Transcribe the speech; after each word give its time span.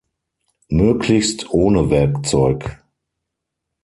Möglichst 0.69 1.51
ohne 1.51 1.89
Werkzeug. 1.91 2.83